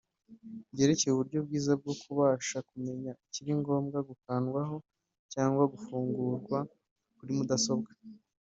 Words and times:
byerekeye 0.73 1.11
uburyo 1.13 1.39
bwiza 1.45 1.71
bwo 1.81 1.93
kubasha 2.01 2.57
kumenya 2.69 3.11
ikiri 3.25 3.51
ngombwa 3.61 3.97
gukandwaho 4.09 4.75
cyangwa 5.33 5.63
gufungurwa 5.73 6.57
kuri 7.17 7.31
mudasobwa 7.39 7.91